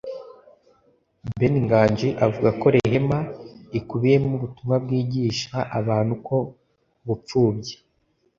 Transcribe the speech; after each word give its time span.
Ben 1.37 1.53
Nganji 1.65 2.07
avuga 2.25 2.49
ko 2.59 2.65
Rehema 2.75 3.19
ikubiyemo 3.79 4.31
ubutumwa 4.37 4.75
bwigisha 4.83 5.57
abantu 5.79 6.13
ko 6.27 6.37
ubupfubyi 7.03 7.73